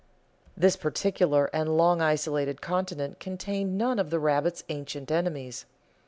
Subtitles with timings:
[0.57, 5.67] This peculiar and long isolated continent contained none of the rabbit's ancient enemies.